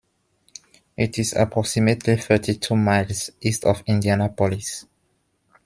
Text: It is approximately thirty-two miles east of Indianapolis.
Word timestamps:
It 0.97 1.19
is 1.19 1.31
approximately 1.33 2.15
thirty-two 2.17 2.75
miles 2.75 3.29
east 3.39 3.63
of 3.65 3.83
Indianapolis. 3.85 4.87